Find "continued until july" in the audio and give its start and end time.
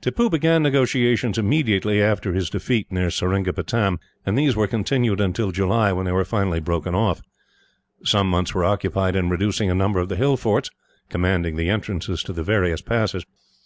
4.66-5.92